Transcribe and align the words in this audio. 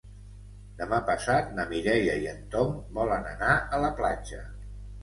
Demà 0.79 0.99
passat 1.09 1.53
na 1.59 1.67
Mireia 1.75 2.17
i 2.25 2.27
en 2.33 2.43
Tom 2.57 2.75
volen 2.99 3.31
anar 3.37 3.55
a 3.79 3.85
la 3.87 3.97
platja. 4.03 4.47